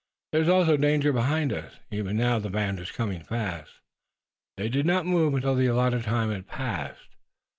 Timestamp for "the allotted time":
5.53-6.31